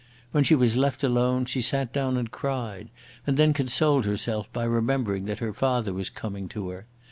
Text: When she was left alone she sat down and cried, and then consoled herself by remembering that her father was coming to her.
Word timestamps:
When 0.31 0.43
she 0.43 0.55
was 0.55 0.75
left 0.75 1.03
alone 1.03 1.45
she 1.45 1.61
sat 1.61 1.93
down 1.93 2.17
and 2.17 2.31
cried, 2.31 2.89
and 3.27 3.37
then 3.37 3.53
consoled 3.53 4.05
herself 4.05 4.51
by 4.51 4.63
remembering 4.63 5.25
that 5.25 5.37
her 5.37 5.53
father 5.53 5.93
was 5.93 6.09
coming 6.09 6.49
to 6.49 6.69
her. 6.69 6.87